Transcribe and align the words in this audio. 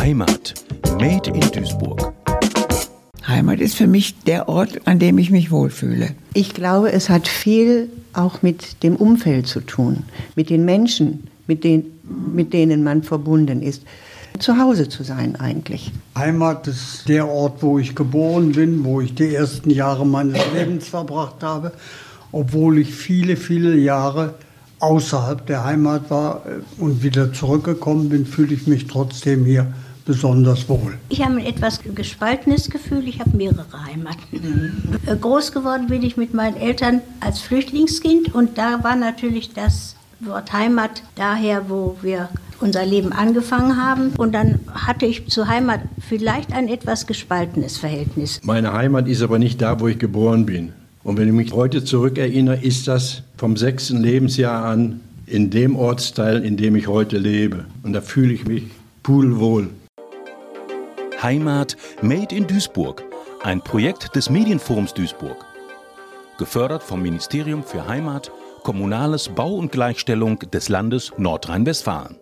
Heimat. 0.00 0.54
Made 0.98 1.28
in 1.28 1.42
Duisburg. 1.52 2.14
Heimat 3.28 3.60
ist 3.60 3.74
für 3.74 3.86
mich 3.86 4.18
der 4.24 4.48
Ort, 4.48 4.80
an 4.86 4.98
dem 4.98 5.18
ich 5.18 5.30
mich 5.30 5.50
wohlfühle. 5.50 6.14
Ich 6.32 6.54
glaube, 6.54 6.90
es 6.90 7.10
hat 7.10 7.28
viel 7.28 7.90
auch 8.14 8.40
mit 8.40 8.82
dem 8.82 8.96
Umfeld 8.96 9.46
zu 9.46 9.60
tun, 9.60 10.04
mit 10.36 10.48
den 10.48 10.64
Menschen, 10.64 11.28
mit, 11.46 11.64
den, 11.64 11.84
mit 12.32 12.54
denen 12.54 12.82
man 12.82 13.02
verbunden 13.02 13.60
ist. 13.60 13.82
Zu 14.38 14.56
Hause 14.56 14.88
zu 14.88 15.02
sein 15.02 15.36
eigentlich. 15.36 15.92
Heimat 16.16 16.66
ist 16.66 17.06
der 17.06 17.28
Ort, 17.28 17.62
wo 17.62 17.78
ich 17.78 17.94
geboren 17.94 18.52
bin, 18.52 18.82
wo 18.84 19.02
ich 19.02 19.14
die 19.14 19.34
ersten 19.34 19.68
Jahre 19.68 20.06
meines 20.06 20.40
Lebens 20.54 20.88
verbracht 20.88 21.42
habe, 21.42 21.72
obwohl 22.32 22.78
ich 22.78 22.94
viele, 22.94 23.36
viele 23.36 23.76
Jahre 23.76 24.32
außerhalb 24.78 25.44
der 25.44 25.64
Heimat 25.64 26.10
war 26.10 26.40
äh, 26.46 26.82
und 26.82 27.02
wieder 27.02 27.34
zurückgekommen 27.34 28.08
bin, 28.08 28.24
fühle 28.24 28.54
ich 28.54 28.66
mich 28.66 28.86
trotzdem 28.86 29.44
hier 29.44 29.74
besonders 30.04 30.68
wohl. 30.68 30.98
Ich 31.08 31.22
habe 31.22 31.34
ein 31.34 31.46
etwas 31.46 31.80
gespaltenes 31.94 32.70
Gefühl. 32.70 33.06
Ich 33.08 33.20
habe 33.20 33.36
mehrere 33.36 33.84
Heimaten. 33.86 34.18
Mhm. 34.32 35.20
Groß 35.20 35.52
geworden 35.52 35.86
bin 35.88 36.02
ich 36.02 36.16
mit 36.16 36.34
meinen 36.34 36.56
Eltern 36.56 37.00
als 37.20 37.40
Flüchtlingskind 37.40 38.34
und 38.34 38.58
da 38.58 38.82
war 38.82 38.96
natürlich 38.96 39.52
das 39.52 39.96
Wort 40.20 40.52
Heimat 40.52 41.02
daher, 41.14 41.70
wo 41.70 41.96
wir 42.02 42.28
unser 42.60 42.84
Leben 42.84 43.12
angefangen 43.12 43.82
haben. 43.82 44.10
Und 44.16 44.32
dann 44.32 44.60
hatte 44.72 45.06
ich 45.06 45.26
zur 45.28 45.48
Heimat 45.48 45.80
vielleicht 46.06 46.52
ein 46.52 46.68
etwas 46.68 47.06
gespaltenes 47.06 47.78
Verhältnis. 47.78 48.40
Meine 48.44 48.72
Heimat 48.72 49.08
ist 49.08 49.22
aber 49.22 49.38
nicht 49.38 49.62
da, 49.62 49.80
wo 49.80 49.88
ich 49.88 49.98
geboren 49.98 50.46
bin. 50.46 50.72
Und 51.02 51.16
wenn 51.16 51.28
ich 51.28 51.34
mich 51.34 51.52
heute 51.52 51.82
zurückerinnere, 51.82 52.62
ist 52.62 52.86
das 52.86 53.22
vom 53.38 53.56
sechsten 53.56 54.02
Lebensjahr 54.02 54.64
an 54.64 55.00
in 55.26 55.50
dem 55.50 55.76
Ortsteil, 55.76 56.44
in 56.44 56.56
dem 56.56 56.76
ich 56.76 56.88
heute 56.88 57.16
lebe. 57.16 57.64
Und 57.82 57.94
da 57.94 58.02
fühle 58.02 58.34
ich 58.34 58.46
mich 58.46 58.64
pudelwohl. 59.02 59.70
Heimat 61.22 61.76
Made 62.00 62.34
in 62.34 62.46
Duisburg, 62.46 63.04
ein 63.42 63.60
Projekt 63.60 64.16
des 64.16 64.30
Medienforums 64.30 64.94
Duisburg. 64.94 65.44
Gefördert 66.38 66.82
vom 66.82 67.02
Ministerium 67.02 67.62
für 67.62 67.86
Heimat, 67.86 68.32
Kommunales 68.62 69.28
Bau 69.28 69.52
und 69.52 69.70
Gleichstellung 69.70 70.38
des 70.38 70.70
Landes 70.70 71.12
Nordrhein-Westfalen. 71.18 72.16